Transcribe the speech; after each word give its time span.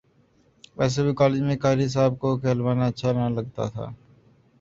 ویسے 0.77 1.03
بھی 1.03 1.13
کالج 1.15 1.41
میں 1.41 1.57
قاری 1.61 1.87
صاحب 1.87 2.13
کہلوانا 2.41 2.85
اچھا 2.85 3.11
نہ 3.11 3.29
لگتا 3.35 3.67
تھا 3.67 3.85